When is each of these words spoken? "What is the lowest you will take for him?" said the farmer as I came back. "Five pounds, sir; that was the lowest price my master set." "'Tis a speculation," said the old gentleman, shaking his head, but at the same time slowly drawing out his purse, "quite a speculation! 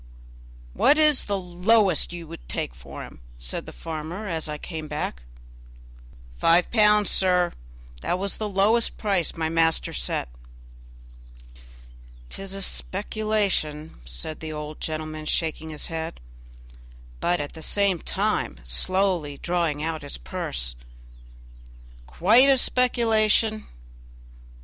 "What 0.73 0.97
is 0.97 1.25
the 1.25 1.37
lowest 1.39 2.11
you 2.11 2.25
will 2.25 2.39
take 2.47 2.73
for 2.73 3.03
him?" 3.03 3.21
said 3.37 3.67
the 3.67 3.71
farmer 3.71 4.27
as 4.27 4.49
I 4.49 4.57
came 4.57 4.87
back. 4.87 5.21
"Five 6.35 6.71
pounds, 6.71 7.11
sir; 7.11 7.53
that 8.01 8.17
was 8.17 8.37
the 8.37 8.49
lowest 8.49 8.97
price 8.97 9.35
my 9.35 9.47
master 9.47 9.93
set." 9.93 10.27
"'Tis 12.29 12.55
a 12.55 12.63
speculation," 12.63 14.01
said 14.03 14.39
the 14.39 14.51
old 14.51 14.79
gentleman, 14.81 15.27
shaking 15.27 15.69
his 15.69 15.85
head, 15.85 16.19
but 17.19 17.39
at 17.39 17.53
the 17.53 17.61
same 17.61 17.99
time 17.99 18.57
slowly 18.63 19.37
drawing 19.37 19.83
out 19.83 20.01
his 20.01 20.17
purse, 20.17 20.75
"quite 22.07 22.49
a 22.49 22.57
speculation! 22.57 23.67